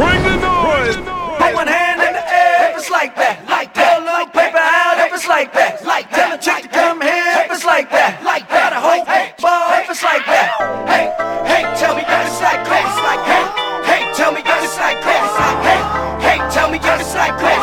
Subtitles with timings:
[0.00, 0.96] Bring the noise.
[1.36, 4.00] Put one hand in the air if it's like that, like that.
[4.00, 6.16] Pull a little paper out if it's like that, like that.
[6.16, 8.72] Tell a chick to come here if it's like that, like that.
[8.72, 9.04] Got a whole
[9.44, 10.56] ball if it's like that.
[10.88, 11.12] Hey,
[11.44, 12.80] hey, tell me that it's like that,
[13.28, 13.44] hey,
[13.84, 15.20] hey, tell me that it's like that,
[15.68, 15.80] hey,
[16.24, 17.60] hey, tell me that it's like hey,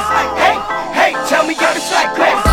[0.93, 2.46] hey, tell me that it's like.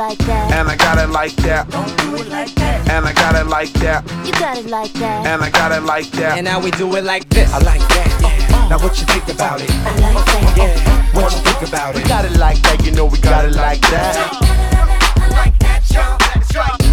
[0.00, 0.50] like that.
[0.56, 1.68] And I got it like that.
[1.68, 2.88] Don't do it like that.
[2.88, 4.00] And I got it like that.
[4.24, 5.26] You got it like that.
[5.26, 6.38] And I got it like that.
[6.38, 7.52] And now we do it like this.
[7.52, 8.08] I like that.
[8.24, 8.68] Yeah.
[8.70, 9.68] Now what you think about it?
[9.84, 10.56] I like that.
[10.56, 11.12] Yeah.
[11.12, 12.02] What you think about it?
[12.02, 12.80] We got it like that.
[12.82, 14.16] You know we got it like that.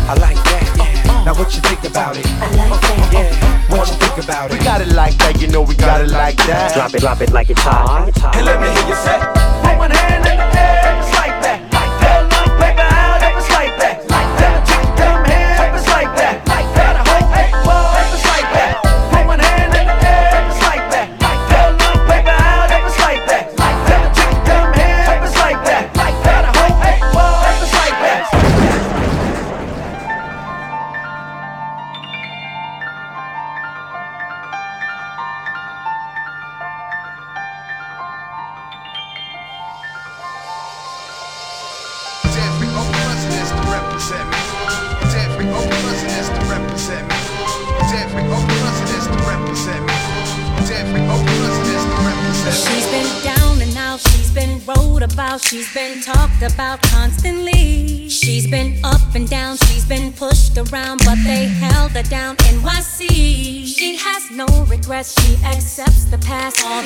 [0.07, 1.23] I like that, Yeah.
[1.23, 2.27] Now what you think about it?
[2.27, 3.13] I like that.
[3.13, 3.71] Yeah.
[3.71, 4.59] What you think about it?
[4.59, 6.73] We got it like that, you know we got it like that.
[6.73, 8.01] Drop it, drop it like it's hot.
[8.01, 8.35] Like it's hot.
[8.35, 9.19] And let me hear you say,
[9.63, 10.76] put one hand in the air.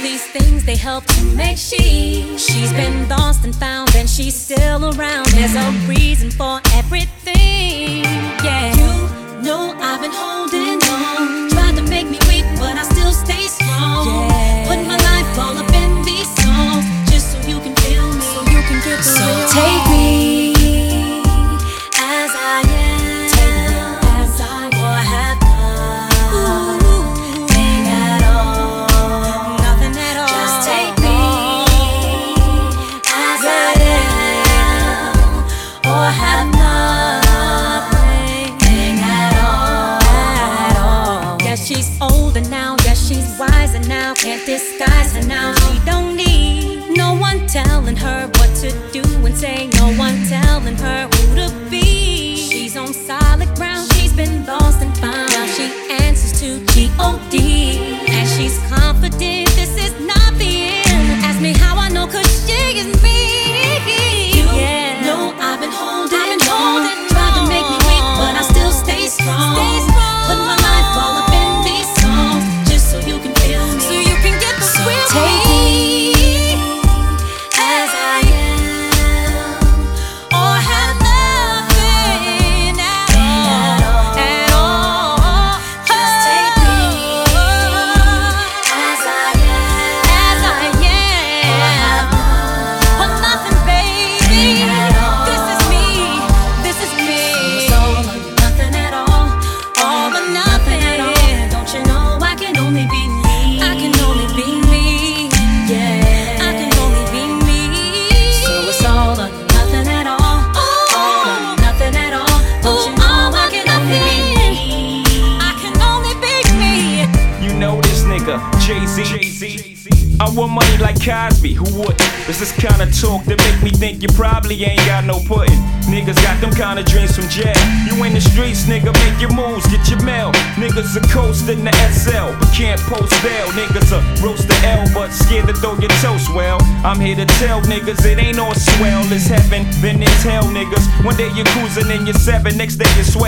[0.01, 2.37] these things they help to make she.
[2.37, 5.27] She's been lost and found, and she's still around.
[5.27, 8.03] There's a reason for everything.
[8.43, 10.60] Yeah, you know I've been holding.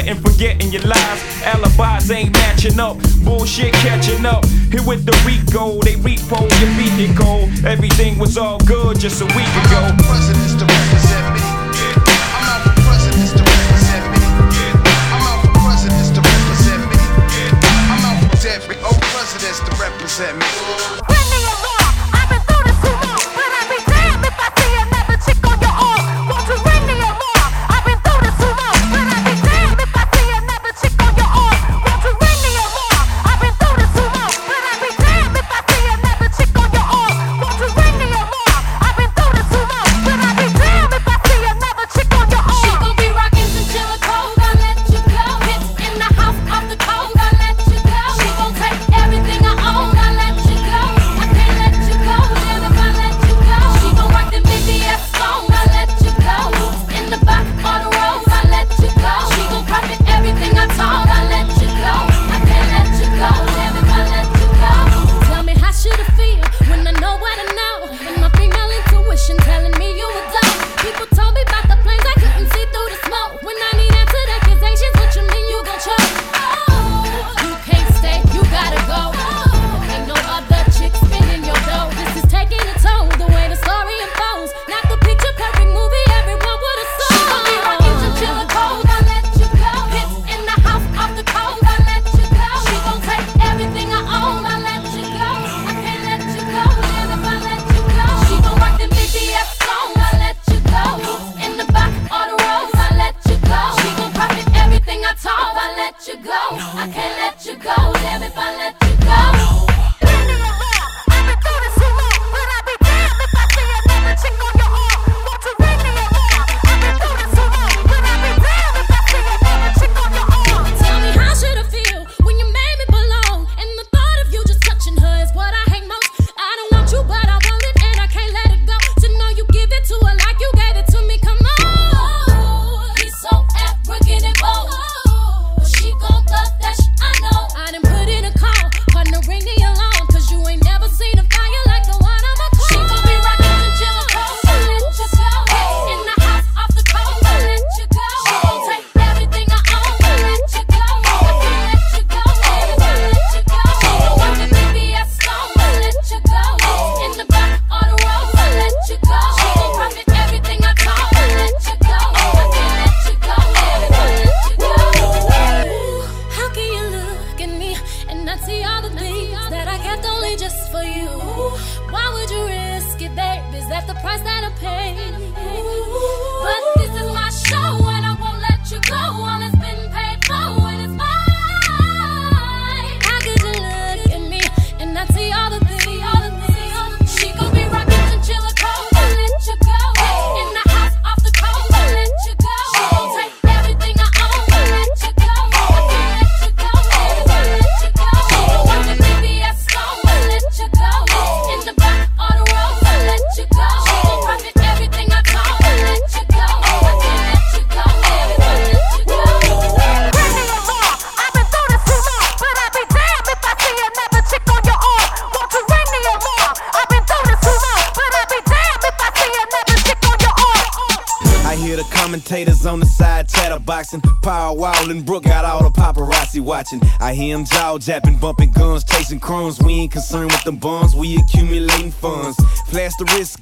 [0.08, 1.20] and forgetting your lies.
[1.46, 4.46] Alibis ain't matching up, bullshit catching up.
[4.72, 7.50] Here with the Rico, they repo your beat it cold.
[7.66, 9.96] Everything was all good just a week ago.
[10.04, 11.42] Presidents to represent me.
[12.84, 13.44] Presidents to
[19.82, 21.03] represent me.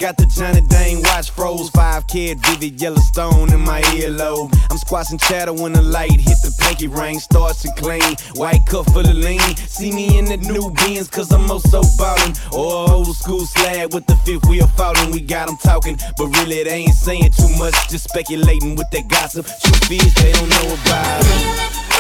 [0.02, 1.70] Got the Johnny Dang watch froze.
[1.70, 4.52] Five kid, vivid Yellowstone in my earlobe.
[4.72, 7.20] I'm squashing chatter when the light hit the pinky ring.
[7.20, 9.56] Starts to clean, white cup full of lean.
[9.58, 12.34] See me in the new beans, cause I'm oh also ballin'.
[12.52, 15.12] Or old school slab with the fifth wheel falling.
[15.12, 17.76] We got them talking, but really they ain't saying too much.
[17.88, 19.46] Just speculating with that gossip.
[19.46, 21.91] Truth is, they don't know about it.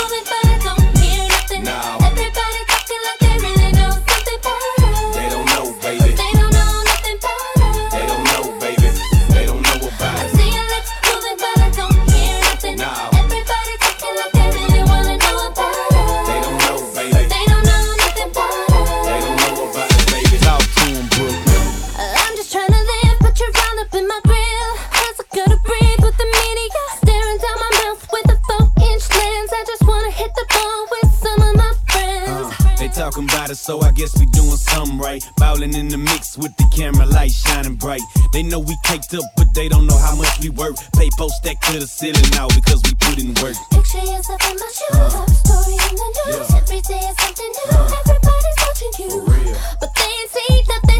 [38.31, 40.75] They know we caked up, but they don't know how much we work.
[40.95, 43.55] Paper stacked to the ceiling now because we put in work.
[43.71, 45.13] Picture yourself in my shoes.
[45.13, 46.53] Love story in the news.
[46.55, 47.75] Every day is something new.
[47.91, 49.55] Everybody's watching you.
[49.81, 50.90] But they ain't seen nothing.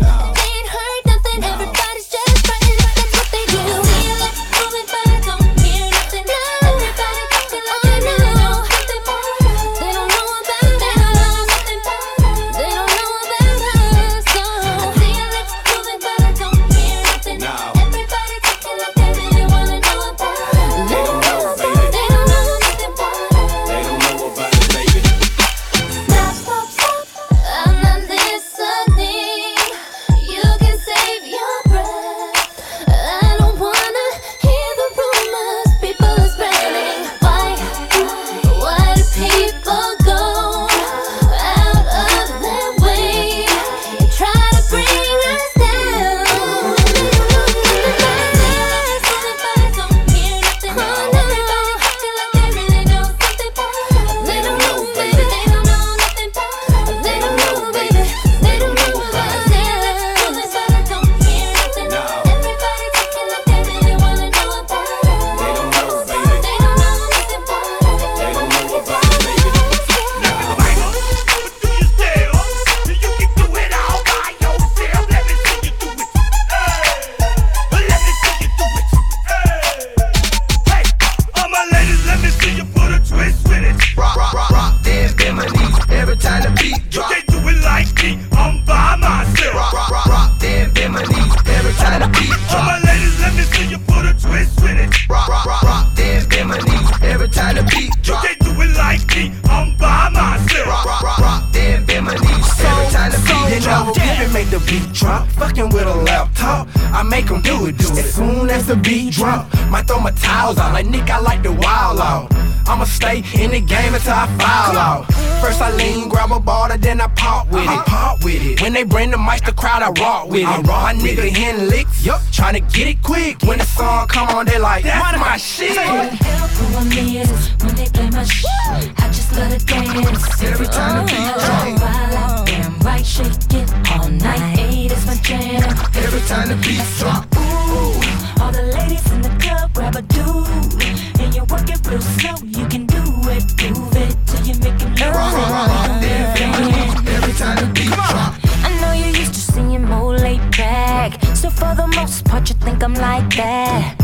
[136.14, 137.26] Every time the beat drop.
[137.38, 140.84] Ooh, all the ladies in the club grab a dude,
[141.22, 142.36] and you work it real slow.
[142.44, 143.00] You can do
[143.32, 146.02] it, move it till you make it Rock, rock, rock, rock,
[146.36, 147.08] Biminies.
[147.16, 148.36] Every time the beat drop.
[148.44, 151.24] I know you're used to seeing more laid back.
[151.34, 153.96] So for the most part, you think I'm like that.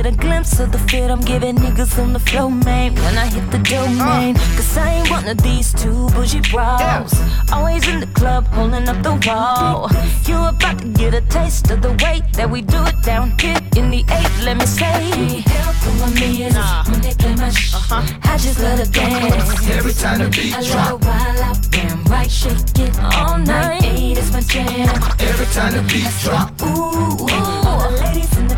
[0.00, 2.50] You about to get a glimpse of the fit I'm giving niggas on the floor,
[2.50, 2.94] man.
[2.94, 4.54] When I hit the domain, ah.
[4.56, 7.12] cause I ain't one of these two bougie bros.
[7.52, 9.90] Always in the club, holding up the wall.
[10.24, 13.60] You about to get a taste of the way that we do it down here
[13.76, 14.32] in the eight.
[14.42, 16.56] Let me say, help when me is
[16.88, 17.74] when they play my shit.
[17.74, 18.20] Uh-huh.
[18.24, 19.68] I just love to dance.
[19.68, 20.64] Every time the beat drop.
[20.64, 23.84] I love while I damn right shake it all night.
[23.84, 24.88] Eight is my jam.
[25.20, 26.56] Every time the beat drop.
[26.62, 27.28] Ooh,
[27.68, 28.49] all the ladies in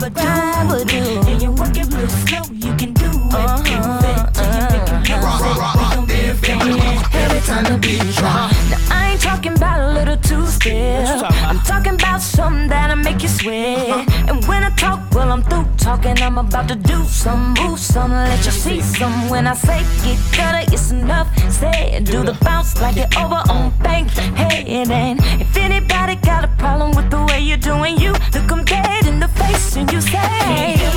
[0.00, 2.42] the club grab a dude, and you work it real slow.
[2.52, 7.14] You can do it, do uh-huh, it till you make it Rock, rock, rock, rock.
[7.14, 8.52] Every time the beat drop.
[8.70, 11.24] Now I ain't talking about a little too still.
[11.48, 13.90] I'm talking about something that'll make you sweat.
[13.90, 14.26] Uh-huh.
[14.28, 18.12] And when I talk, well I'm through talking, I'm about to do some, move some,
[18.12, 19.28] let you see some.
[19.28, 21.28] When I say get gutter, it's enough.
[21.50, 24.68] Said, do the bounce like it over on Bankhead.
[24.68, 29.06] And if anybody got a problem with the way you're doing, you look them dead
[29.06, 30.92] in the face and you say, hey, oh,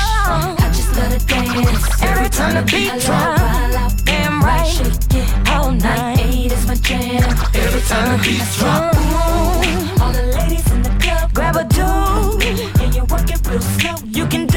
[0.00, 2.02] oh, I just love to dance.
[2.02, 6.20] Every time the beat drops, damn right, shake it all night.
[6.20, 7.22] Eight is my jam.
[7.54, 8.98] Every time the beat drops,
[10.00, 10.67] all the ladies
[13.48, 13.94] real slow.
[14.12, 14.47] You can.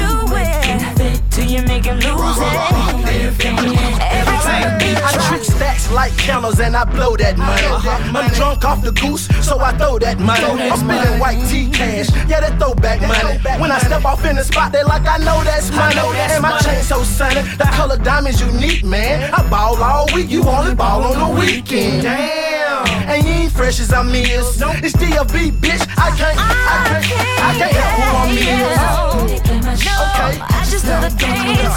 [1.82, 3.98] Till you make him lose it.
[4.00, 5.28] Every time I drop.
[5.28, 8.12] trick stacks like candles and I blow that uh-huh.
[8.12, 8.26] money.
[8.26, 10.44] I'm drunk off the goose, so I throw that money.
[10.44, 13.38] I'm spending white tea cash, yeah, they that throwback money.
[13.60, 15.98] When I step off in the spot, they like I know that's money.
[15.98, 19.32] And my chain so sunny, the color diamond's unique, man.
[19.34, 22.02] I ball all week, you only ball on the weekend.
[22.02, 24.60] Damn, and you ain't fresh as I'm is.
[24.82, 25.82] It's DLB, bitch.
[25.98, 29.52] I can't, I can't, I can't help who I'm is.
[29.72, 30.38] Okay.
[30.40, 31.10] I just know the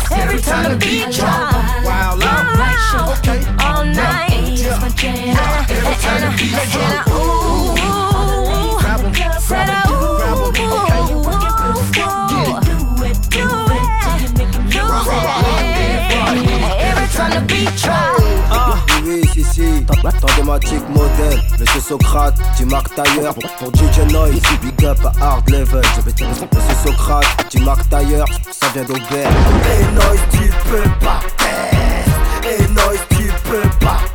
[0.02, 1.54] dance every time the beat drop.
[1.84, 3.18] Wow, Right.
[3.20, 3.40] okay.
[3.66, 5.38] All night my jam.
[5.70, 7.08] Every time the beat drop.
[7.08, 7.76] I ooh,
[8.80, 10.64] Grab 'em, said I ooh, grab 'em, okay.
[12.32, 13.86] do it, do it, do it,
[14.74, 15.26] lose it.
[16.90, 18.05] Every time the beat drop.
[20.14, 21.42] Thématique modèle.
[21.60, 23.34] Monsieur Socrate, du Marc Tailleur.
[23.34, 25.82] Pour, DJ Noise, big up à hard level.
[26.06, 28.26] Monsieur Socrate, du Marc Tailleur.
[28.52, 29.02] Ça vient d'Aubert.
[29.10, 32.46] Hey Noise, tu peux pas test.
[32.46, 34.15] Hey Noise, tu peux pas.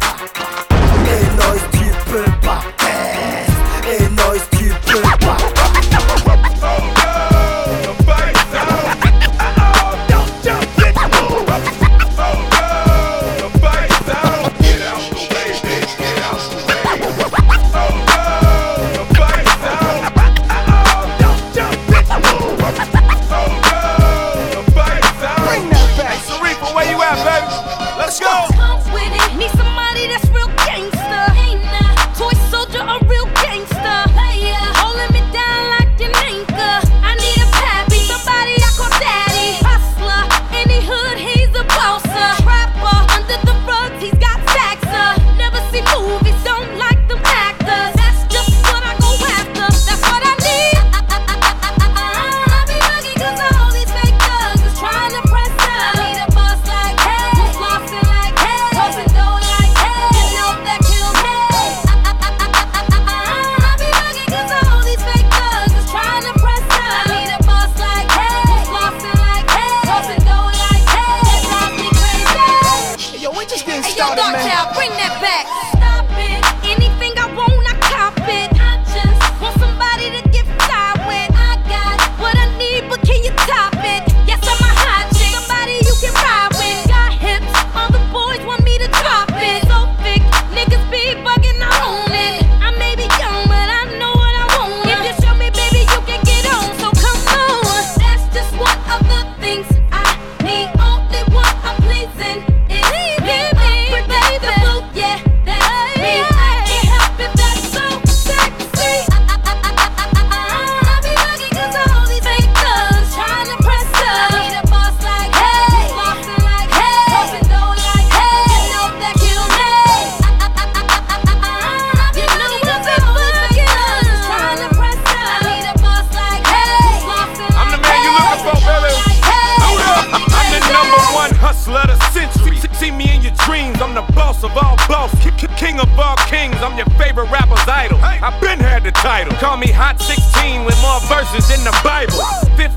[134.30, 135.10] Boss of all boss.
[135.22, 136.54] K- k- King of all kings.
[136.62, 137.98] I'm your favorite rapper's idol.
[138.00, 139.32] I've been had the title.
[139.38, 142.14] Call me Hot 16 with more verses than the Bible.
[142.56, 142.69] 15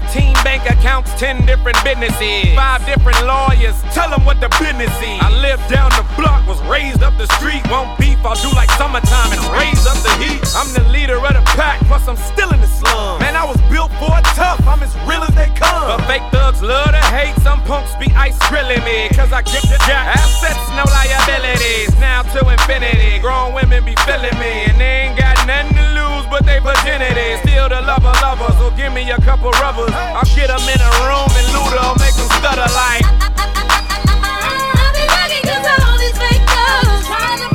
[0.44, 2.54] bank accounts, 10 different businesses.
[2.54, 3.74] Five different lawyers.
[3.94, 5.18] Tell them what the business is.
[5.22, 7.64] I live down the block, was raised up the street.
[7.72, 10.42] Won't beef, I'll do like summertime and raise up the heat.
[10.54, 13.20] I'm the leader of the pack, plus I'm still in the slum.
[13.20, 14.62] Man, I was built for it tough.
[14.68, 15.98] I'm as real as they come.
[15.98, 17.36] But fake thugs love to hate.
[17.42, 19.10] Some punks be ice grilling me.
[19.18, 20.16] Cause I get the jack.
[20.16, 21.90] Assets, no liabilities.
[21.98, 23.20] Now to infinity.
[23.20, 24.70] Grown women be feeling me.
[24.70, 25.93] And they ain't got nothing to
[26.44, 27.38] but they virginity.
[27.48, 28.52] Still the lover lover.
[28.60, 29.92] So give me a couple rubbers.
[29.94, 33.06] I'll get them in a room and loot 'em, Make them stutter like.
[33.06, 33.40] I
[35.44, 37.53] 'cause all these fake thugs trying to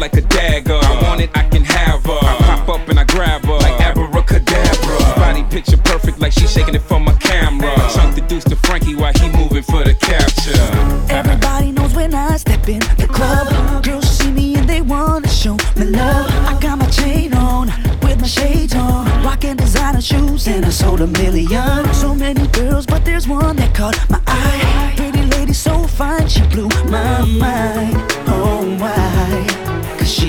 [0.00, 0.80] like a dagger.
[0.82, 2.18] I want it, I can have her.
[2.22, 4.98] I pop up and I grab her like abracadabra.
[5.16, 7.74] Body picture perfect, like she shaking it for my camera.
[7.94, 11.14] Chunk the deuce to Frankie while he moving for the capture.
[11.14, 13.84] Everybody knows when I step in the club.
[13.84, 16.30] Girls see me and they wanna show me love.
[16.48, 17.66] I got my chain on
[18.02, 21.92] with my shades on, rocking designer shoes and I sold a million.
[21.92, 24.94] So many girls, but there's one that caught my eye.
[24.96, 28.19] Pretty lady so fine, she blew my mind.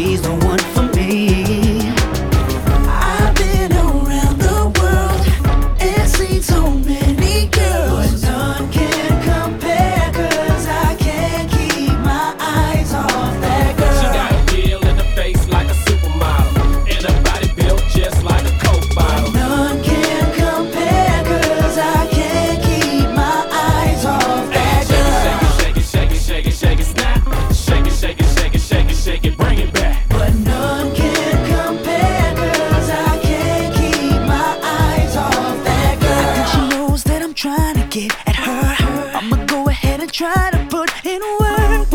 [0.01, 0.70] He's the one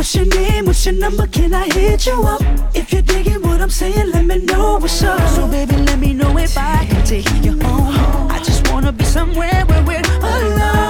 [0.07, 0.67] What's your name?
[0.67, 1.27] What's your number?
[1.27, 2.41] Can I hit you up?
[2.77, 5.21] If you're digging what I'm saying, let me know what's up.
[5.31, 8.31] So baby, let me know if I can take you home.
[8.31, 10.86] I just wanna be somewhere where we're alone.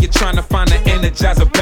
[0.00, 1.53] you're trying to find an energizer.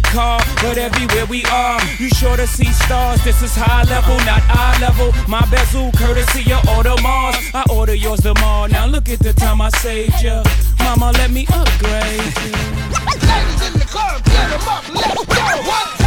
[0.00, 3.22] the car, but everywhere we are, you sure to see stars.
[3.24, 5.12] This is high level, not eye level.
[5.28, 7.36] My bezel, courtesy of Audemars.
[7.54, 8.66] I order yours tomorrow.
[8.66, 10.42] Now look at the time I saved ya.
[10.78, 12.34] Mama, let me upgrade.
[13.30, 15.68] Ladies in the club, get them up, let's go.
[15.68, 15.99] What?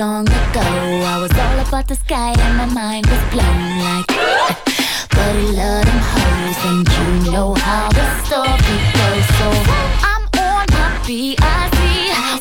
[0.00, 0.64] long ago.
[1.12, 4.08] I was all about the sky and my mind was blown like.
[5.12, 9.26] but he loved them hoes, and you know how the story goes.
[9.36, 9.48] So
[10.08, 11.76] I'm on my B.I.C.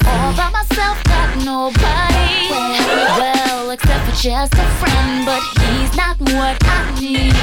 [0.08, 2.48] All by myself, got nobody.
[3.20, 7.36] Well, except for just a friend, but he's not what I need.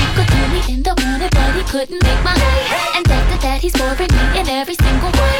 [0.00, 2.62] He could do me in the morning, but he couldn't make my day.
[2.96, 5.38] And after that, he's boring me in every single way.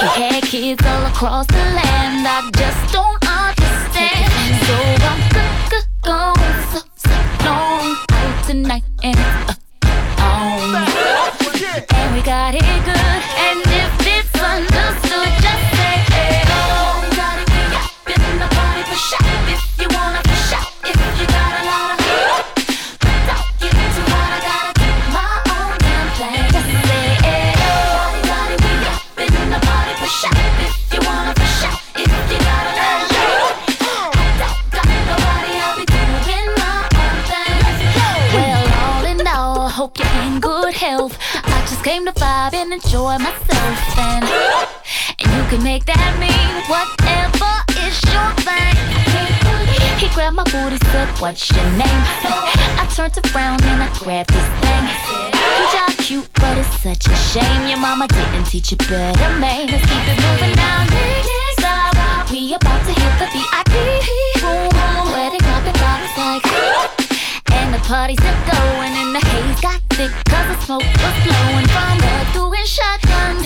[0.00, 2.24] He had kids all across the land.
[2.26, 3.23] I just don't
[4.66, 5.33] so I'm
[42.50, 43.98] vibe and enjoy myself.
[43.98, 44.24] And,
[45.20, 47.52] and you can make that mean whatever
[47.86, 48.76] is your thing.
[49.98, 52.02] He grabbed my booty, said, What's your name?
[52.80, 54.84] I turned to frown and I grabbed his thing.
[55.56, 59.66] You job cute, but it's such a shame your mama didn't teach you better, man.
[59.68, 60.84] Let's keep it moving down.
[62.30, 65.80] We about to hit the VIP room where they drop it
[66.18, 66.83] like
[67.74, 71.98] the party's are going and the haze got thick cause the smoke was flowing from
[71.98, 73.42] the doing shotguns.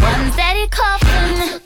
[0.00, 1.63] Ones that he coughing.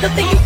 [0.00, 0.37] The things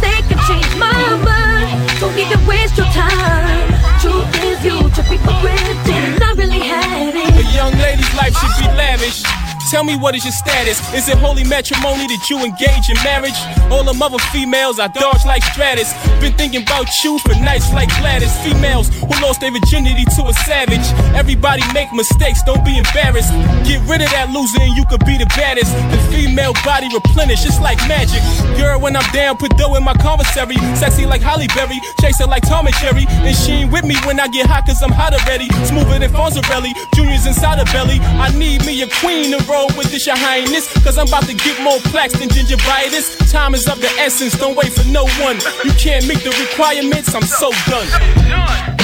[9.72, 10.76] Tell me what is your status?
[10.92, 13.40] Is it holy matrimony that you engage in marriage?
[13.72, 15.96] All them other females I dodge like Stratus.
[16.20, 18.36] Been thinking about you for nights like Gladys.
[18.44, 20.84] Females who lost their virginity to a savage.
[21.16, 23.32] Everybody make mistakes, don't be embarrassed.
[23.64, 25.72] Get rid of that loser and you could be the baddest.
[25.88, 28.20] The female body replenish, it's like magic.
[28.60, 30.60] Girl, when I'm down, put dough in my commissary.
[30.76, 33.08] Sexy like Halle Berry, chase her like Tom and Jerry.
[33.24, 35.48] And she ain't with me when I get hot, cause I'm hot already.
[35.64, 38.04] Smoother than Fonzarelli, Junior's inside her belly.
[38.20, 40.72] I need me a queen to roll with this, your highness.
[40.84, 43.30] Cause I'm about to get more plaques than gingivitis.
[43.30, 45.38] Time is of the essence, don't wait for no one.
[45.64, 48.81] You can't meet the requirements, I'm so done.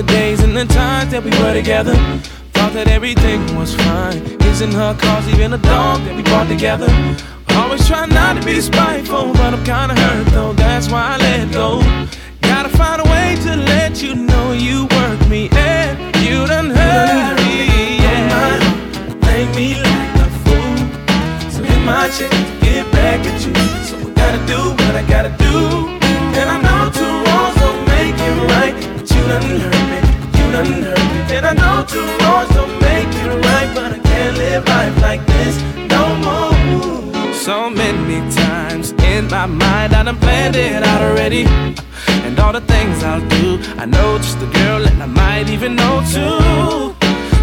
[0.00, 1.94] The days and the times that we were together.
[2.54, 4.16] Thought that everything was fine.
[4.48, 6.88] Isn't her cause even a dog that we brought together?
[7.50, 10.54] Always try not to be spiteful, but I'm kinda hurt though.
[10.54, 11.82] That's why I let go.
[12.40, 15.92] Gotta find a way to let you know you work me and
[16.24, 18.00] you done hurt me.
[18.06, 18.56] Yeah.
[19.28, 20.76] Make me like a fool.
[21.52, 23.52] So hit my check to get back at you.
[23.88, 25.54] So I gotta do what I gotta do.
[26.40, 28.74] And I know two wrongs don't make it right.
[28.96, 29.79] But you done hurt
[30.66, 33.70] And I know two wrongs don't make it right.
[33.74, 35.56] But I can't live life like this
[35.88, 37.34] no more.
[37.34, 41.44] So many times in my mind, I done planned it out already.
[42.24, 45.76] And all the things I'll do, I know just the girl, and I might even
[45.76, 46.94] know too.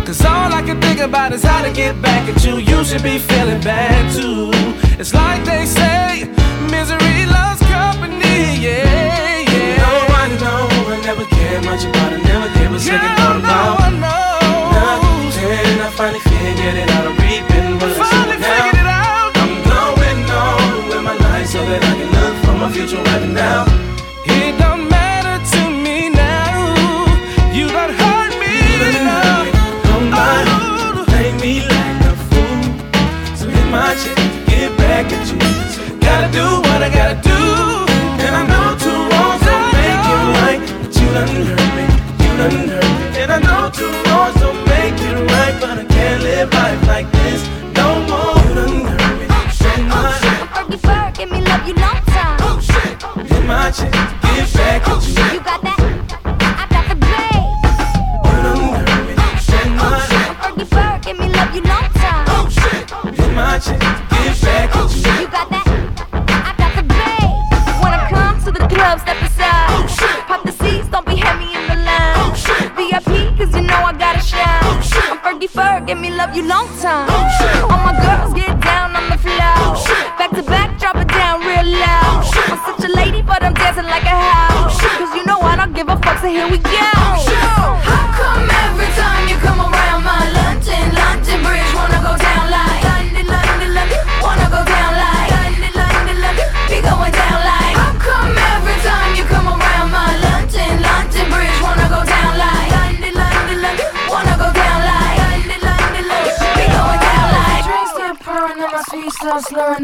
[0.05, 2.57] Cause all I can think about is how to get back at you.
[2.57, 4.51] You should be feeling bad too.
[4.99, 6.29] It's like they say,
[6.71, 8.61] misery loves company.
[8.61, 9.77] Yeah, yeah.
[9.83, 13.81] No, I know I never cared much about it, never gave a second thought about
[13.81, 14.47] I know.
[14.71, 15.81] Nothing.
[15.83, 17.07] I finally figured it out.
[17.07, 18.39] I'm reaping what I
[18.71, 19.35] it out.
[19.35, 23.27] I'm going on with my life so that I can look for my future right
[23.27, 23.66] now.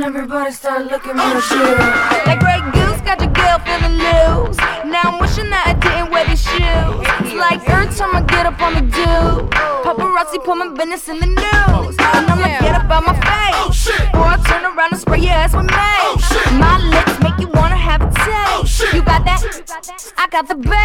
[0.03, 1.77] Everybody start looking real good.
[2.27, 4.57] That great goose got your girl feeling loose.
[4.83, 7.07] Now I'm wishing that I didn't wear these shoes.
[7.23, 9.47] It's like every time I get up on the do,
[9.87, 11.95] paparazzi put my business in the news.
[11.95, 13.87] And I'm like, get up out my face.
[14.11, 16.27] Or I turn around and spray your ass with mace.
[16.59, 18.83] My lips make you wanna have a taste.
[18.93, 19.39] You got that?
[20.17, 20.82] I got the bass.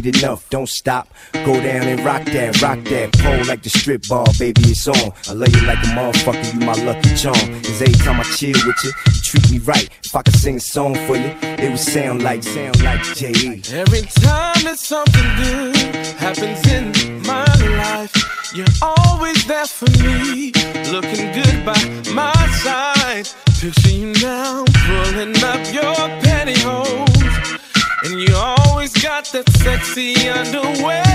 [0.00, 0.48] Get enough.
[0.50, 3.12] Don't stop, go down and rock that, rock that.
[3.18, 5.12] Pole like the strip ball, baby, it's on.
[5.28, 7.62] I love you like a motherfucker, you my lucky charm.
[7.62, 9.88] Cause every time I chill with you, you treat me right.
[10.04, 13.62] If I could sing a song for you, it would sound like, sound like J.E.
[13.72, 15.76] Every time that something good
[16.18, 17.46] happens in my
[17.78, 18.12] life,
[18.54, 20.52] you're always there for me,
[20.92, 21.80] looking good by
[22.12, 23.28] my side.
[23.60, 26.25] Picture you now, pulling up your
[29.36, 31.05] that sexy underwear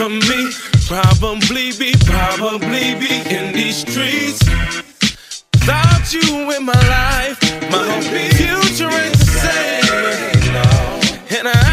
[0.00, 0.50] for me?
[0.86, 4.40] Probably be, probably be in these streets.
[5.52, 7.38] Without you in my life,
[7.70, 10.56] my future ain't the same.
[11.38, 11.69] And I'm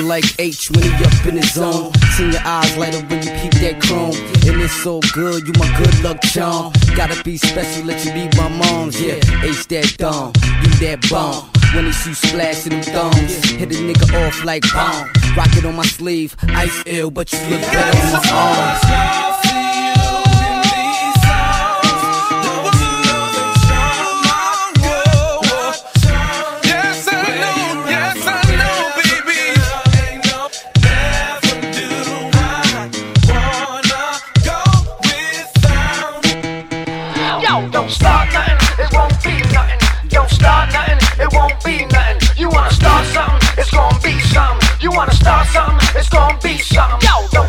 [0.00, 1.92] Nothing like H when he up in his zone.
[2.16, 4.14] Seen your eyes light up when you peep that chrome.
[4.48, 6.72] And it's so good, you my good luck charm.
[6.96, 8.98] Gotta be special, let you be my mom's.
[8.98, 10.32] Yeah, H that thumb,
[10.62, 11.50] you that bomb.
[11.74, 15.10] When he shoot splash in thumbs, hit a nigga off like bomb.
[15.36, 19.49] Rock it on my sleeve, ice ill, but you look better in my arms.
[46.72, 47.39] Yo,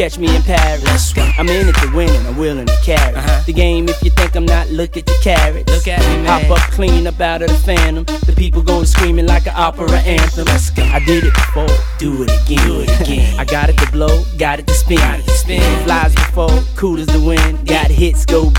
[0.00, 1.12] catch me in Paris.
[1.36, 3.42] I'm in it to win and I'm willing to carry uh-huh.
[3.44, 3.86] the game.
[3.86, 5.70] If you think I'm not, look at the carats.
[5.70, 6.48] Look at me, man.
[6.48, 8.04] Hop up clean up out of the phantom.
[8.04, 10.46] The people go to screaming like an opera anthem.
[10.46, 10.84] Let's go.
[10.84, 12.66] I did it before, do it again.
[12.66, 13.38] Do it again.
[13.38, 14.96] I got it to blow, got it to spin.
[14.96, 15.84] Got it to spin.
[15.84, 17.66] Flies before, cool as the wind.
[17.66, 18.49] Got hits, go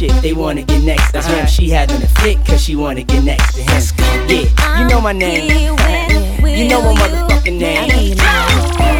[0.00, 1.46] shit, they wanna get next to him.
[1.46, 4.28] She having a fit cause she wanna get next to him.
[4.28, 5.50] Yeah, you know my name.
[5.50, 8.99] You know my motherfucking name.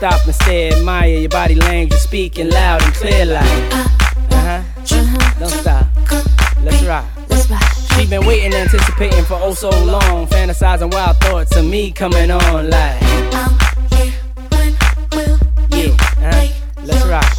[0.00, 3.44] Stop and stare, admire your body language, you're speaking loud and clear like.
[3.70, 3.84] Uh
[4.30, 4.62] huh.
[5.38, 5.86] Don't stop.
[6.62, 7.04] Let's rock.
[7.28, 7.62] Let's rock.
[7.92, 12.70] She been waiting, anticipating for oh so long, fantasizing wild thoughts of me coming on
[12.70, 13.02] like.
[13.34, 13.58] I'm
[13.90, 14.14] here
[14.52, 14.74] when
[15.12, 15.38] will
[15.76, 16.48] you uh-huh.
[16.82, 17.36] Let's rock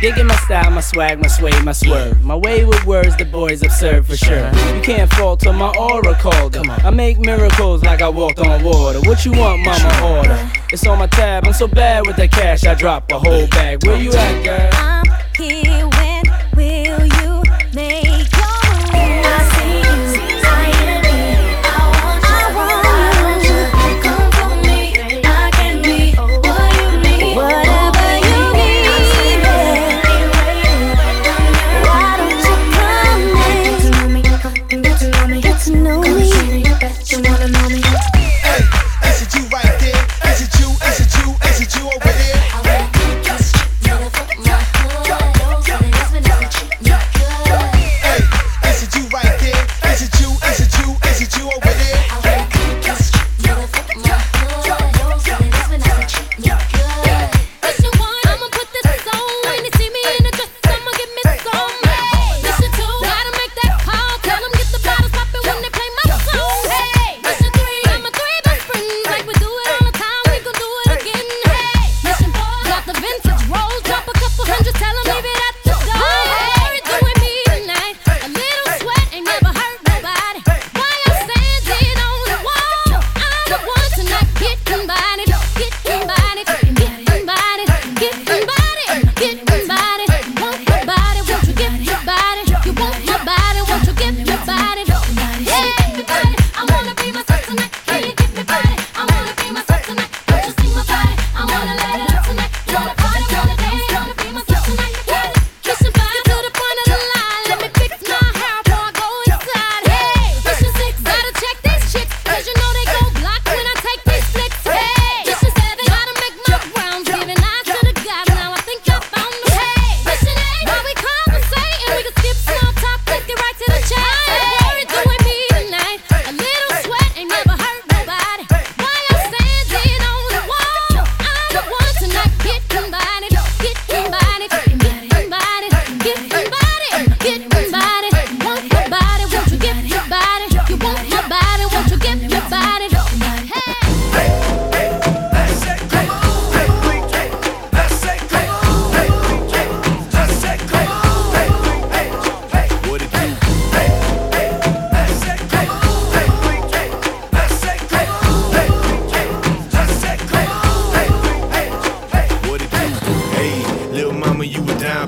[0.00, 2.22] digging my style, my swag, my sway, my swerve.
[2.22, 4.44] My way with words, the boys observe for sure.
[4.44, 4.74] Uh-huh.
[4.76, 6.70] You can't falter my aura called them.
[6.70, 9.00] I make miracles like I walked on water.
[9.00, 10.16] What you want, mama?
[10.16, 10.59] Order.
[10.72, 13.84] It's on my tab, I'm so bad with the cash, I drop a whole bag.
[13.84, 14.89] Where you at, girl?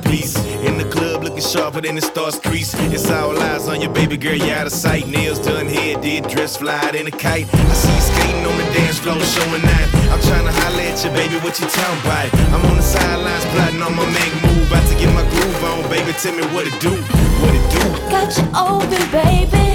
[0.03, 0.36] piece.
[0.66, 2.74] In the club looking sharper than the stars, crease.
[2.92, 5.07] It's all eyes on your baby girl, you out of sight.
[5.07, 7.48] Nails done, hair did, dress fly in a kite.
[7.53, 9.86] I see you skating on the dance floor, showing that.
[10.12, 12.28] I'm trying to holler at you, baby, what you talking about?
[12.53, 14.68] I'm on the sidelines, plotting on my make move.
[14.68, 16.92] About to get my groove on, baby, tell me what it do,
[17.40, 17.82] what it do.
[18.11, 19.68] Got you open, baby.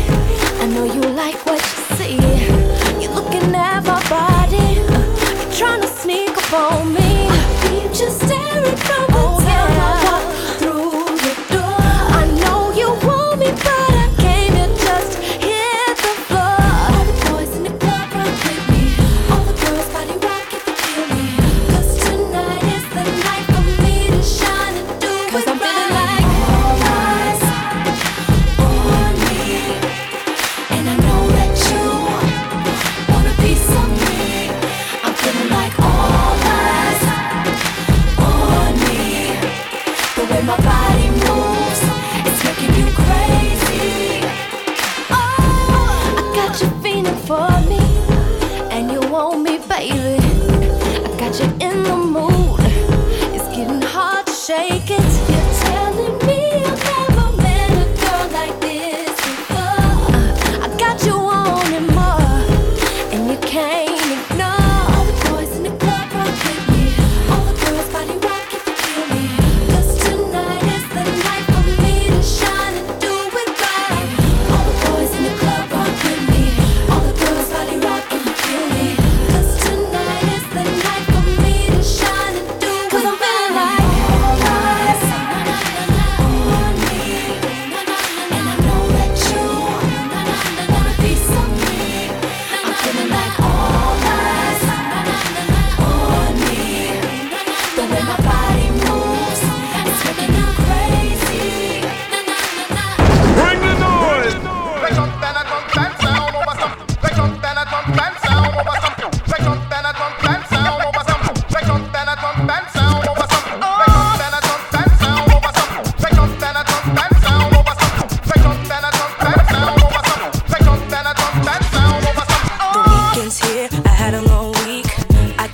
[0.62, 2.16] I know you like what you see.
[3.02, 4.82] You're looking at my body,
[5.58, 7.17] trying to sneak up on me.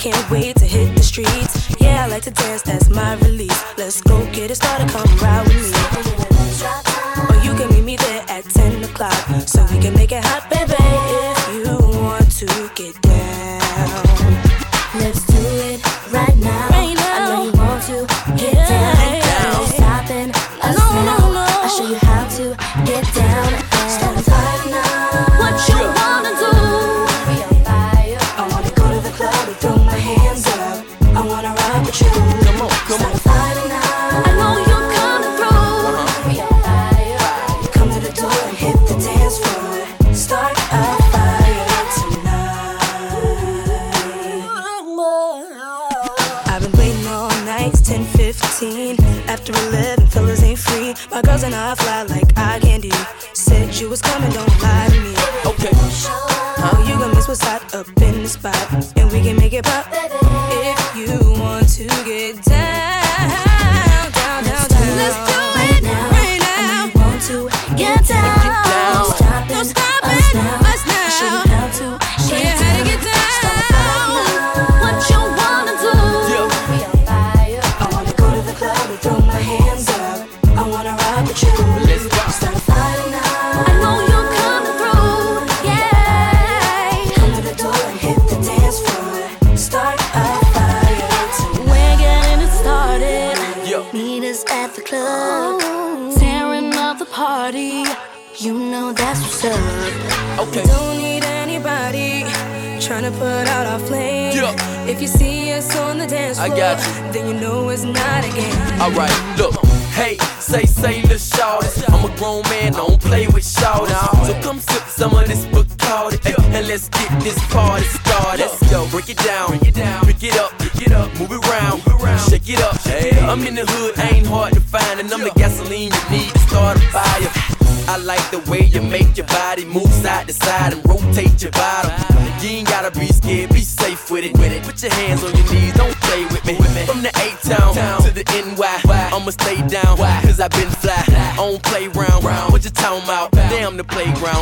[0.03, 1.79] can't wait to hit the streets.
[1.79, 3.63] Yeah, I like to dance, that's my release.
[3.77, 5.47] Let's go get it started, come ride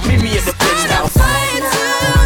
[0.07, 2.20] Meet me at the fish house.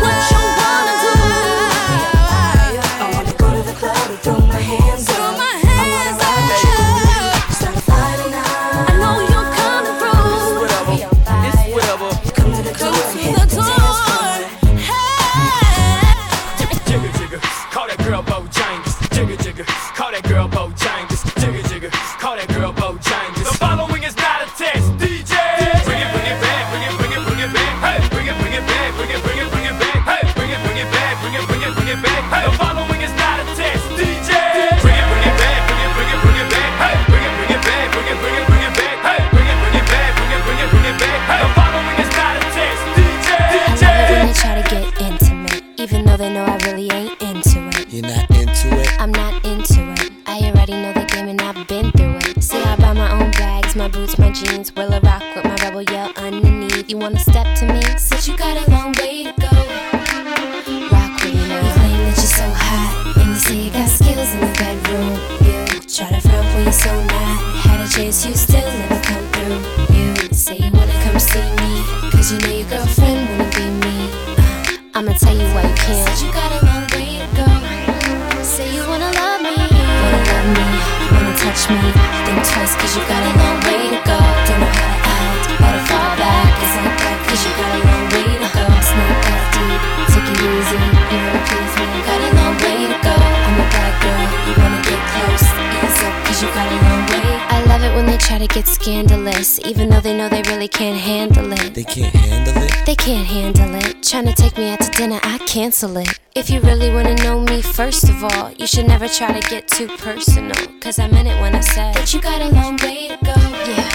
[100.76, 101.74] can't handle it.
[101.74, 102.86] They can't handle it.
[102.86, 104.02] They can't handle it.
[104.02, 106.20] Tryna take me out to dinner, I cancel it.
[106.36, 109.70] If you really wanna know me, first of all, you should never try to get
[109.70, 110.56] too personal.
[110.82, 113.38] Cause I meant it when I said that you got a long way to go.
[113.72, 113.88] Yeah.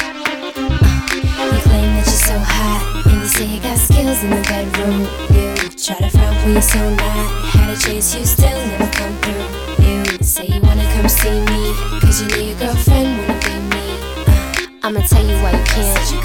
[0.57, 4.43] Uh, you claim that you're so hot, and you say you got skills in the
[4.49, 5.01] bedroom.
[5.37, 7.45] You try to front when you're so not.
[7.53, 9.85] Had a chase, you still never come through.
[9.85, 13.85] You say you wanna come see me, cause you need a girlfriend wanna be me.
[14.25, 16.20] Uh, I'ma tell you why you can't.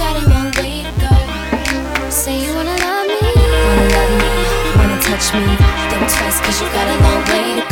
[5.15, 5.55] touch me.
[6.07, 7.64] Twice, cause you got a long way to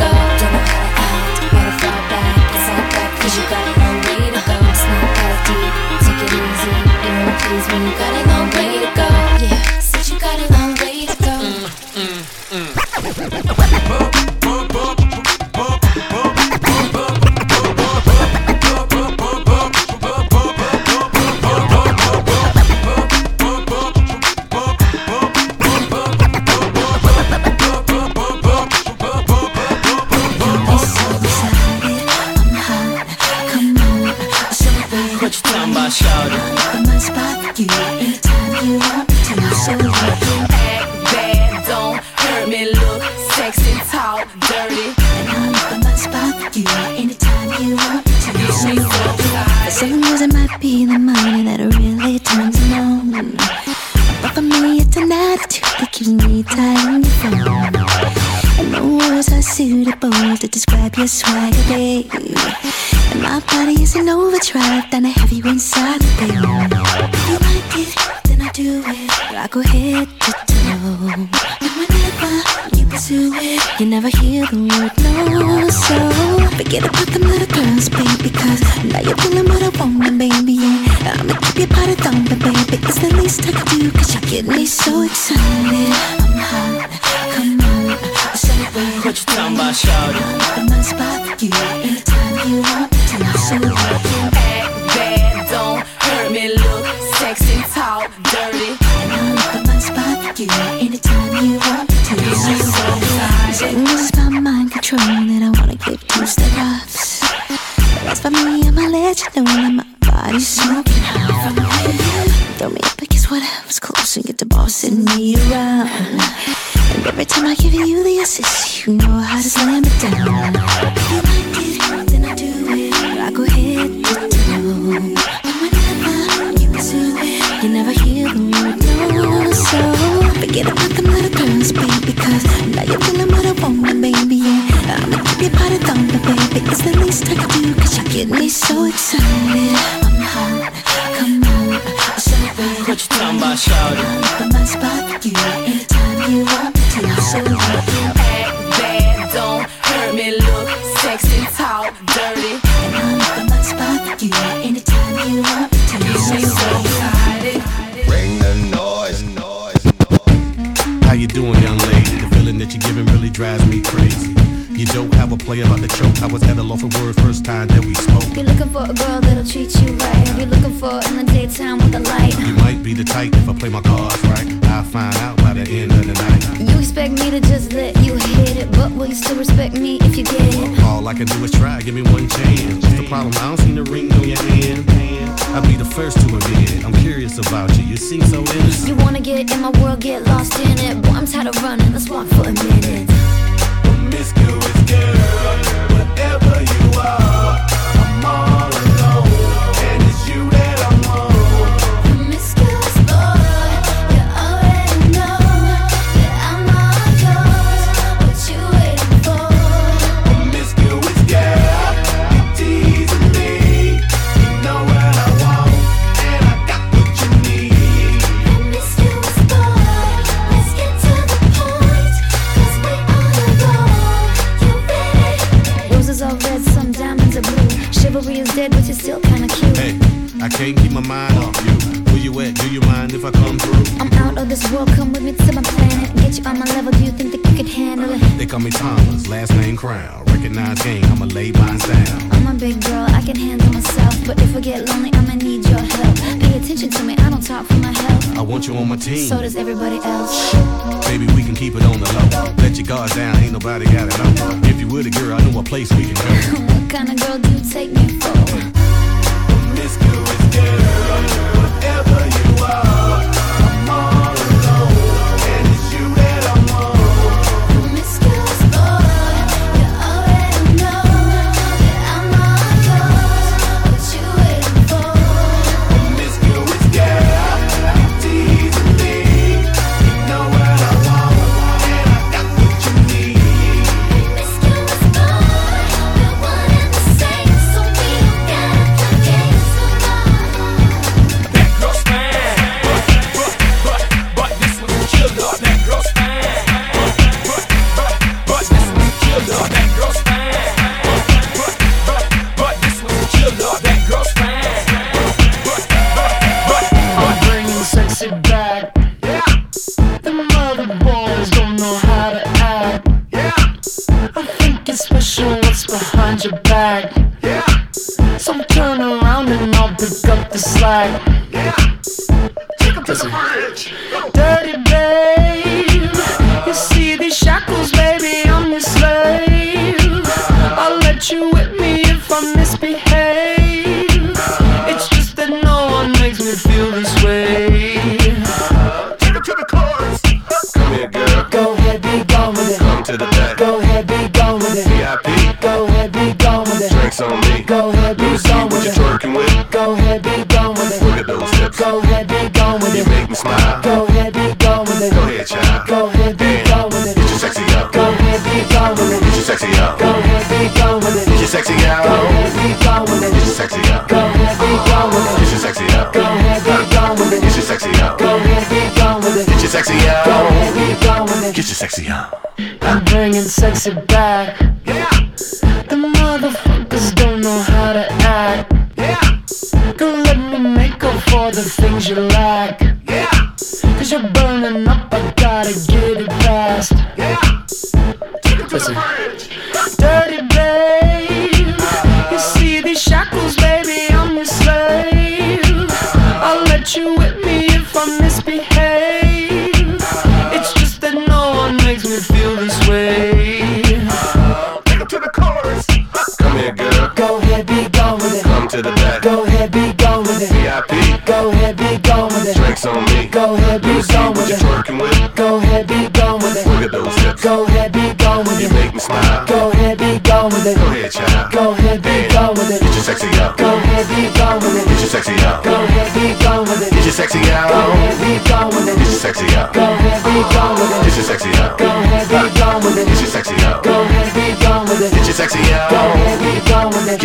[151.13, 151.82] look sexy,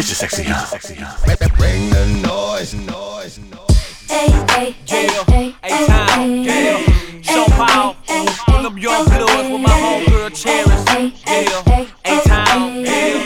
[0.08, 0.64] Bitches sexy, huh?
[0.64, 1.12] Sexy, huh?
[1.58, 4.06] Bring the noise, noise, noise.
[4.08, 6.32] Hey, hey, hey, hey, hey, time.
[6.44, 6.80] Yeah.
[7.20, 7.94] Sean Paul.
[8.46, 11.20] Pull up your blues with my homegirl Cherish.
[11.26, 11.84] Yeah.
[12.06, 12.86] Hey, time.
[12.86, 13.18] Yeah.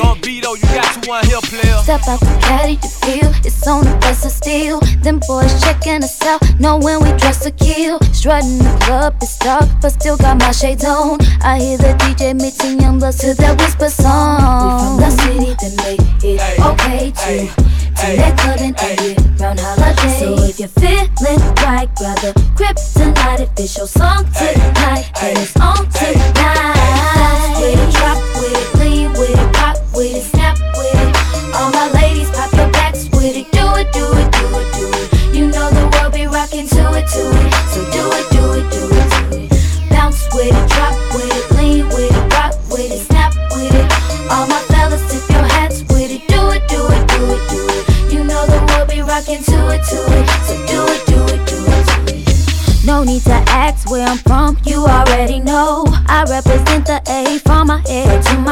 [0.00, 1.78] Lord Vito, you got you one here, player.
[1.82, 3.32] Step out the caddy to feel.
[3.44, 4.78] It's on the bus of steel.
[5.02, 7.05] Them boys checking us out, knowing we
[7.46, 8.00] to kill.
[8.12, 11.18] Strutting the club, it's dark, but still got my shades on.
[11.42, 14.62] I hear the DJ mixing YoungBloodZ to that whisper song.
[14.62, 19.00] We from the city that made it ay, okay to to ay, that clubbing and
[19.00, 20.18] year round holiday.
[20.18, 25.15] So if you're feeling right, grab the kryptonite if it's your song tonight.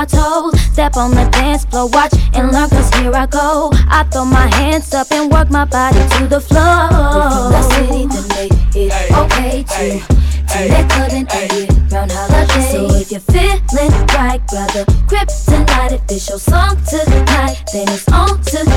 [0.05, 0.61] my toes.
[0.61, 3.71] Step on the dance floor, watch and learn, cause here I go.
[3.89, 6.89] I throw my hands up and work my body to the floor.
[7.53, 10.25] The city to make it okay to.
[10.55, 12.71] They couldn't and it round holiday.
[12.71, 14.85] So if you're feeling right, brother,
[15.47, 15.93] tonight.
[15.93, 18.74] If it's your song tonight, then it's on tonight.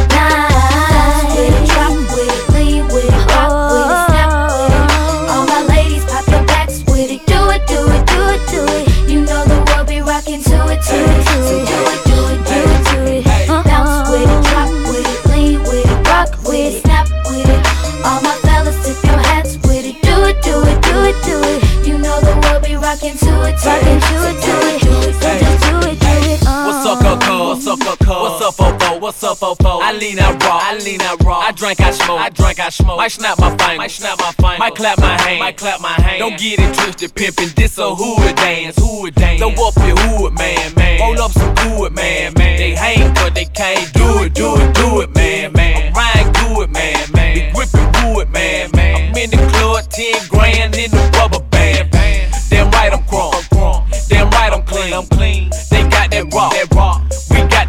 [29.37, 29.83] 444.
[29.83, 30.59] I lean out raw.
[30.61, 31.39] I lean out raw.
[31.39, 32.19] I drink, I smoke.
[32.19, 32.97] I drink, I smoke.
[32.97, 33.77] Might snap my fingers.
[33.77, 34.59] Might snap my fingers.
[34.59, 36.19] Might clap my hands, Might clap my hands.
[36.19, 37.53] Don't get it twisted, pimpin'.
[37.53, 38.75] This a hood dance.
[38.79, 39.39] Hood dance.
[39.39, 40.99] Throw up your hood, man, man.
[40.99, 42.57] Roll up some hood, man, man.
[42.57, 45.87] They hang, but they can't do it, do it, do it, man, man.
[45.87, 47.35] I'm riding do it, man, man.
[47.35, 47.87] Be gripping
[48.21, 49.09] it, man, man.
[49.09, 52.06] I'm in the club, 10 grand in the rubber band, man.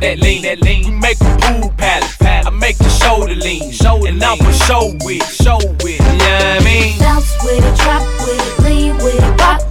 [0.09, 0.85] that lean, that lean.
[0.87, 4.95] We make a pool pallet, I make the shoulder lean, shoulder and I'm for show
[5.05, 5.83] with, show it.
[5.85, 6.99] You know what I mean?
[6.99, 9.68] Bounce with it, drop with it, lean with it, rock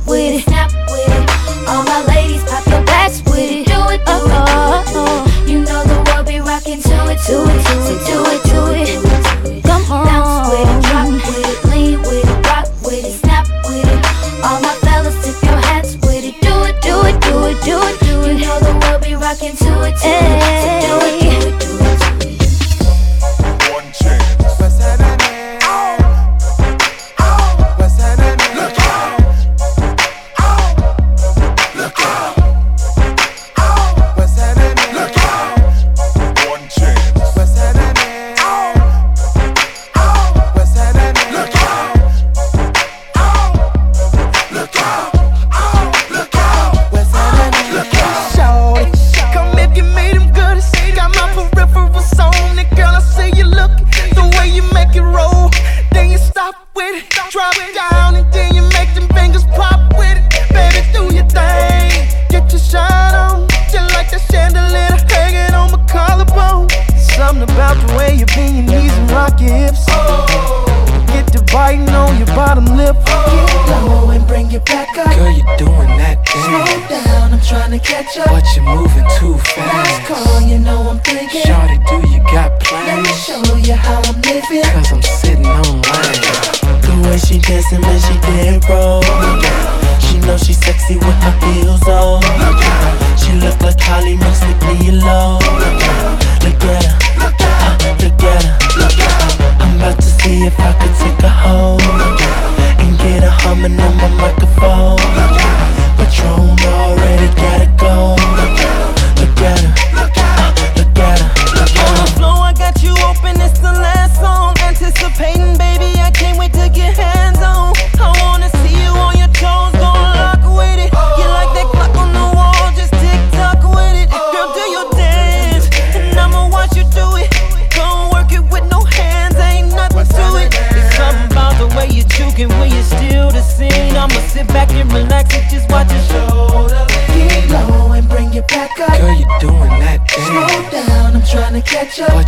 [141.98, 142.27] trying to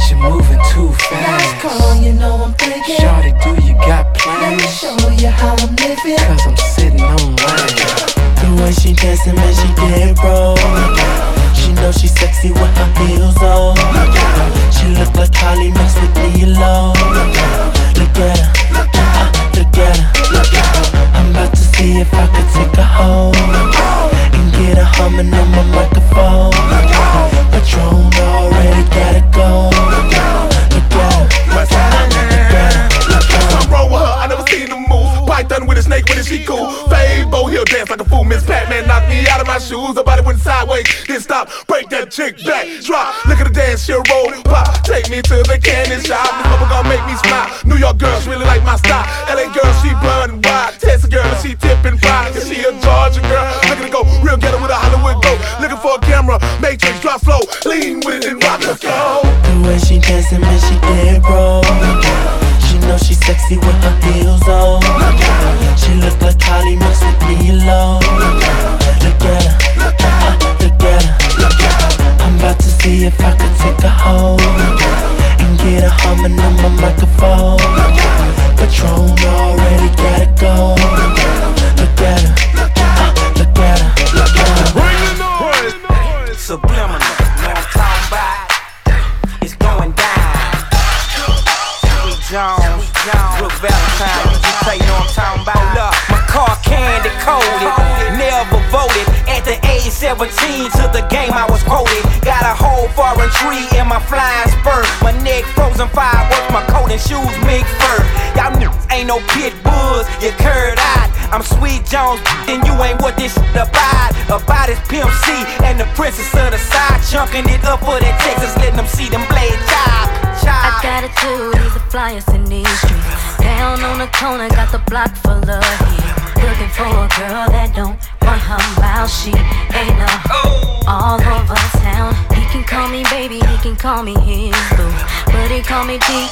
[135.89, 136.28] me G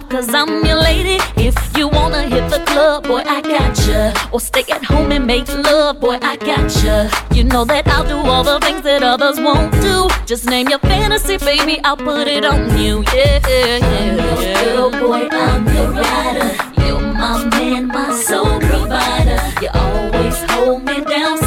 [0.00, 1.18] job, cause I'm your lady.
[1.36, 4.12] If you wanna hit the club, boy, I gotcha.
[4.32, 7.10] Or stay at home and make love, boy, I gotcha.
[7.34, 10.08] You know that I'll do all the things that others won't do.
[10.26, 14.64] Just name your fantasy, baby, I'll put it on you, yeah, yeah, yeah.
[14.64, 16.50] Girl, boy, I'm your rider.
[16.82, 19.40] You're my man, my soul provider.
[19.62, 21.38] You always hold me down,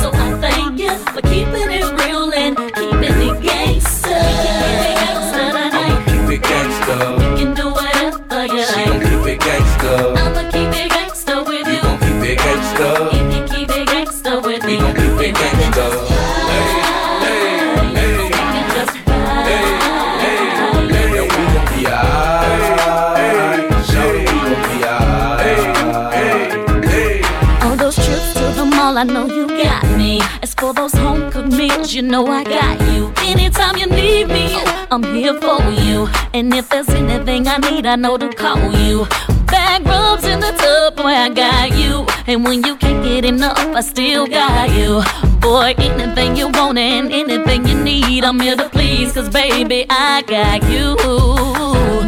[29.01, 30.21] I know you got me.
[30.43, 33.11] As for those home cooked you know I got you.
[33.25, 34.53] Anytime you need me,
[34.91, 36.07] I'm here for you.
[36.35, 39.07] And if there's anything I need, I know to call you.
[39.47, 42.05] Back rubs in the tub, boy, I got you.
[42.27, 45.01] And when you can't get enough, I still got you.
[45.39, 49.13] Boy, anything you want and anything you need, I'm here to please.
[49.13, 50.95] Cause baby, I got you.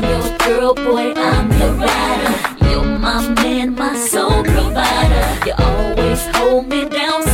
[0.10, 2.32] Your girl, boy, I'm your rider.
[6.73, 7.32] Me down,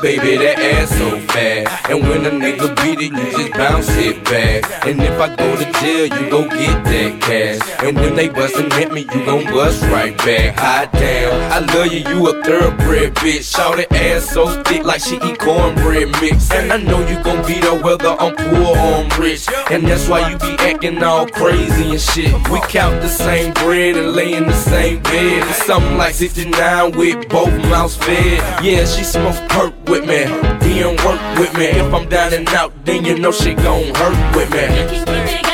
[0.00, 0.36] baby.
[0.38, 1.90] That ass so fast.
[1.90, 4.86] And when a nigga beat it, you just bounce it back.
[4.86, 7.84] And if I go to jail, you gon' get that cash.
[7.84, 10.58] And when they bustin' at me, you gon' bust right back.
[10.58, 13.54] Hot damn, I love you, you a thoroughbred bitch.
[13.54, 16.50] Shout that ass so thick like she eat cornbread mix.
[16.50, 19.48] And I know you gon' be there whether I'm poor or I'm rich.
[19.70, 22.32] And that's why you be acting all crazy and shit.
[22.48, 25.48] We count the same bread and lay in the same bed.
[25.48, 28.64] It's something like 69 with both mouths fed.
[28.64, 30.24] Yeah, she smoke perk with me.
[30.60, 31.66] Then work with me.
[31.66, 35.49] If I'm down and out, then you know she gon' hurt with me.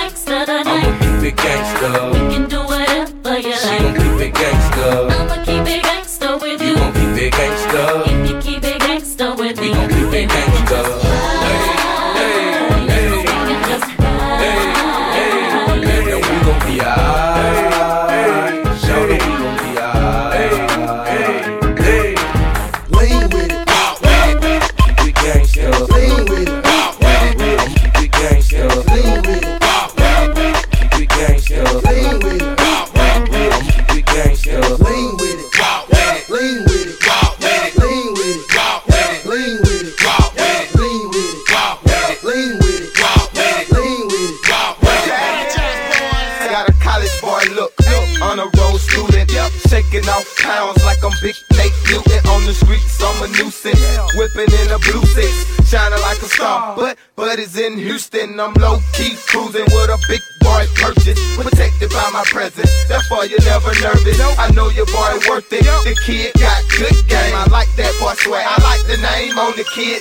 [69.86, 70.00] Name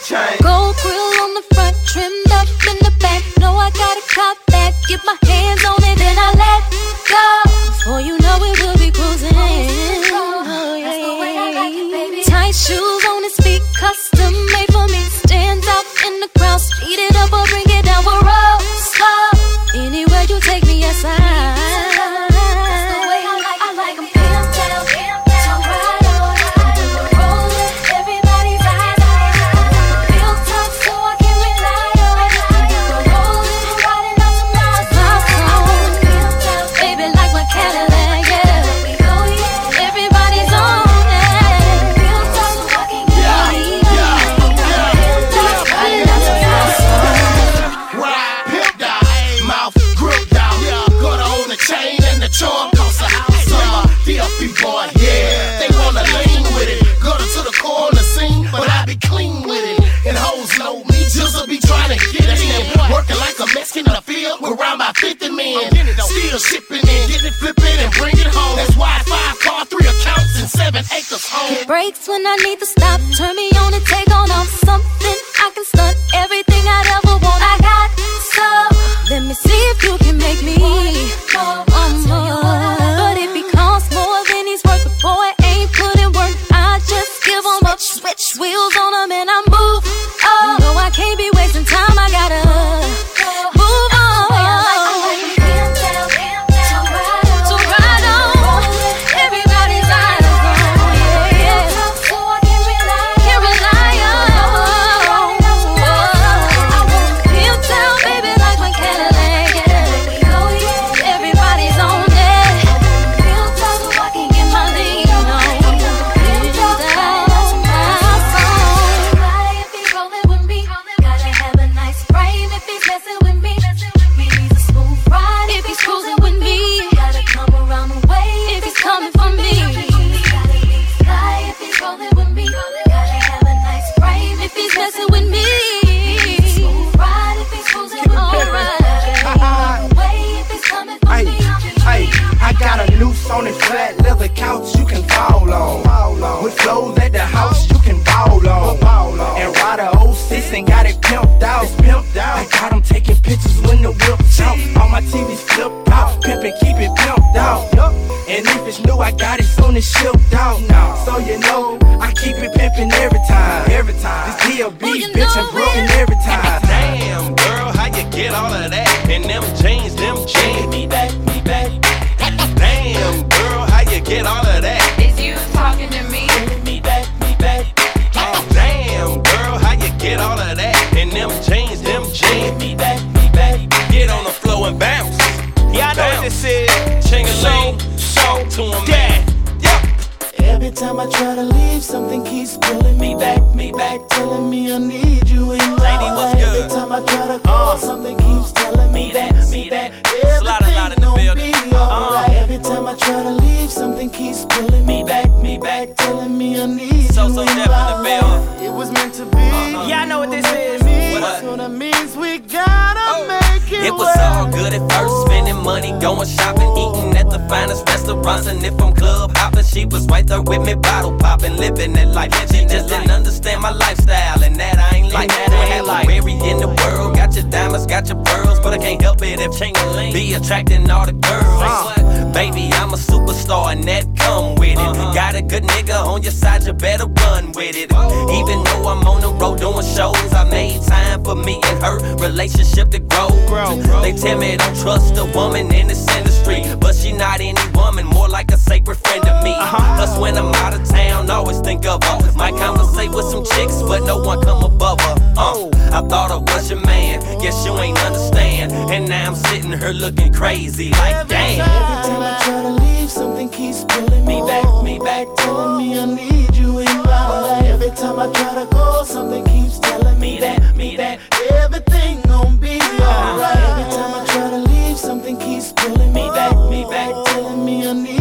[221.16, 222.32] with me, bottle popping, living that life.
[222.52, 225.30] She just didn't understand my lifestyle, and that I ain't like.
[225.30, 226.10] That I ain't like.
[226.10, 229.40] Every in the world, got your diamonds, got your pearls, but I can't help it
[229.40, 232.15] if be attracting all the girls.
[232.36, 234.78] Baby, I'm a superstar, and that come with it.
[234.78, 235.14] Uh-huh.
[235.14, 237.90] Got a good nigga on your side, you better run with it.
[237.94, 241.98] Even though I'm on the road doing shows, I made time for me and her
[242.18, 243.30] relationship to grow.
[243.48, 243.80] grow.
[244.02, 248.06] They tell me don't trust a woman in this industry, but she not any woman,
[248.06, 249.52] more like a sacred friend to me.
[249.52, 249.96] Uh-huh.
[249.96, 252.34] Plus, when I'm out of town, always think of her.
[252.34, 255.25] Might conversate with some chicks, but no one come above her.
[255.38, 258.72] Uh, I thought I was your man, guess you ain't understand.
[258.72, 261.60] And now I'm sitting here looking crazy, like damn.
[261.60, 266.00] Every time I try to leave, something keeps pulling me back, me back, telling me
[266.00, 267.66] I need you in my life.
[267.66, 271.20] Every time I try to go, something keeps telling me that, me that,
[271.52, 273.58] everything gon' be alright.
[273.58, 277.88] Every time I try to leave, something keeps pulling me back, me back, telling me
[277.88, 278.15] I need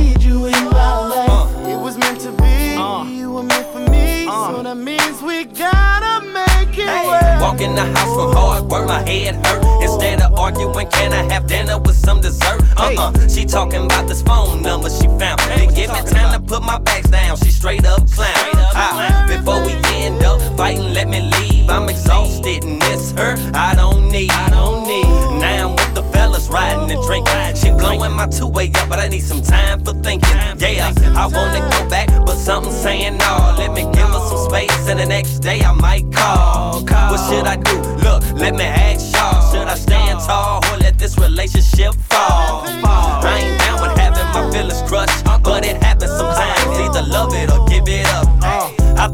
[7.40, 9.62] Walk in the house from hard work, my head hurt.
[9.82, 12.62] Instead of arguing, can I have dinner with some dessert?
[12.76, 15.40] Uh uh She talking about this phone number she found.
[15.40, 17.36] Didn't give me time to put my bags down.
[17.36, 18.34] She straight up clown.
[18.76, 21.68] Ah, before we end up fighting, let me leave.
[21.70, 23.36] I'm exhausted and it's her.
[23.54, 24.30] I don't need.
[24.30, 25.06] I don't need.
[25.40, 26.13] Now I'm with the
[26.44, 27.56] fellas riding and drinking.
[27.56, 30.28] She blowing my two way up, but I need some time for thinking.
[30.58, 33.54] Yeah, I wanna go back, but something's saying no.
[33.58, 36.82] Let me give her some space, and the next day I might call.
[36.82, 37.76] What should I do?
[38.02, 39.52] Look, let me ask y'all.
[39.52, 42.64] Should I stand tall or let this relationship fall?
[42.66, 46.78] I ain't down with having my feelings crushed, but it happens sometimes.
[46.78, 48.23] Either love it or give it up.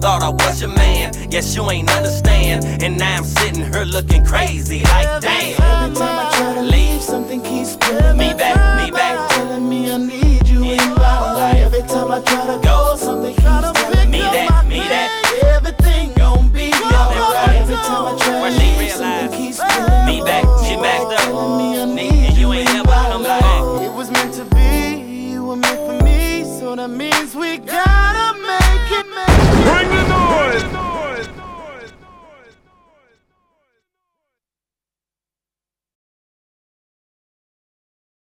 [0.00, 2.64] Thought I was your man, guess you ain't understand.
[2.82, 5.60] And now I'm sitting here looking crazy, like damn.
[5.60, 9.92] Every time I try to leave, something keeps pulling me back, me back, telling me
[9.92, 11.56] I need you in my life.
[11.56, 13.39] Every time I try to go, something